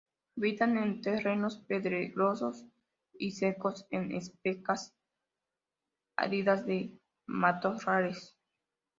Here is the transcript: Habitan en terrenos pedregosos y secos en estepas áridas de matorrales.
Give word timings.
Habitan 0.35 0.79
en 0.79 0.99
terrenos 1.01 1.59
pedregosos 1.67 2.65
y 3.19 3.33
secos 3.33 3.85
en 3.91 4.15
estepas 4.15 4.95
áridas 6.17 6.65
de 6.65 6.97
matorrales. 7.27 8.35